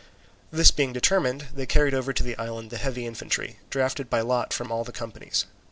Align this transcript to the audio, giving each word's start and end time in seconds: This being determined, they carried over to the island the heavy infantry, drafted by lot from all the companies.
This 0.49 0.71
being 0.71 0.93
determined, 0.93 1.49
they 1.53 1.67
carried 1.67 1.93
over 1.93 2.11
to 2.11 2.23
the 2.23 2.35
island 2.39 2.71
the 2.71 2.79
heavy 2.79 3.05
infantry, 3.05 3.59
drafted 3.69 4.09
by 4.09 4.21
lot 4.21 4.51
from 4.51 4.71
all 4.71 4.83
the 4.83 4.91
companies. 4.91 5.45